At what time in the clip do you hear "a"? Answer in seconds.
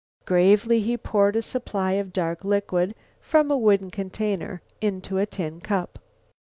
1.35-1.43, 3.51-3.55, 5.19-5.27